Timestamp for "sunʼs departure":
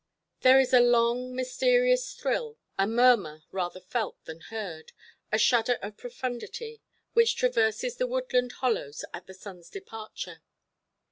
9.33-10.41